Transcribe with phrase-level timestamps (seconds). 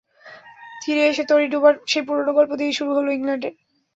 [0.81, 3.53] তীরে এসে তরি ডোবার সেই পুরোনো গল্প দিয়েই শুরু হলো ইংল্যান্ডের।